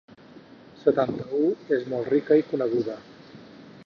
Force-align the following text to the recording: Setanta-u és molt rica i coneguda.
Setanta-u 0.83 1.41
és 1.77 1.85
molt 1.93 2.09
rica 2.15 2.39
i 2.43 2.47
coneguda. 2.55 2.97